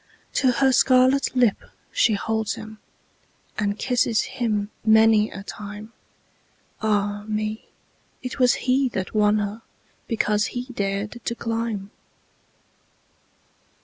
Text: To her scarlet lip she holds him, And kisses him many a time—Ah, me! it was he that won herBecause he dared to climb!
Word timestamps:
To 0.33 0.49
her 0.53 0.71
scarlet 0.71 1.35
lip 1.35 1.57
she 1.91 2.13
holds 2.15 2.55
him, 2.55 2.79
And 3.59 3.77
kisses 3.77 4.23
him 4.23 4.71
many 4.83 5.29
a 5.29 5.43
time—Ah, 5.43 7.25
me! 7.27 7.67
it 8.23 8.39
was 8.39 8.55
he 8.65 8.89
that 8.93 9.13
won 9.13 9.37
herBecause 10.09 10.47
he 10.47 10.65
dared 10.73 11.23
to 11.23 11.35
climb! 11.35 11.91